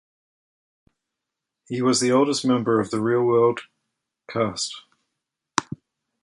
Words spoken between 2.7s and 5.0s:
of "The Real World" cast.